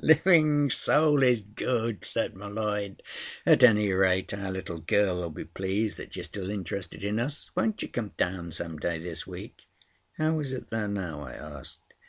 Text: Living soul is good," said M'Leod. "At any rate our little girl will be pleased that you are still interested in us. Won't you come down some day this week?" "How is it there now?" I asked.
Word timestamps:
Living 0.00 0.70
soul 0.70 1.24
is 1.24 1.40
good," 1.40 2.04
said 2.04 2.36
M'Leod. 2.36 3.02
"At 3.44 3.64
any 3.64 3.90
rate 3.92 4.32
our 4.32 4.52
little 4.52 4.78
girl 4.78 5.16
will 5.22 5.30
be 5.30 5.44
pleased 5.44 5.96
that 5.96 6.14
you 6.14 6.20
are 6.20 6.22
still 6.22 6.50
interested 6.50 7.02
in 7.02 7.18
us. 7.18 7.50
Won't 7.56 7.82
you 7.82 7.88
come 7.88 8.12
down 8.16 8.52
some 8.52 8.76
day 8.78 8.98
this 9.00 9.26
week?" 9.26 9.64
"How 10.16 10.38
is 10.38 10.52
it 10.52 10.70
there 10.70 10.86
now?" 10.86 11.22
I 11.22 11.32
asked. 11.32 11.80